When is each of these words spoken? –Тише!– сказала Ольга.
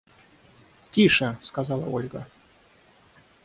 –Тише!– 0.91 1.37
сказала 1.41 1.85
Ольга. 1.85 2.25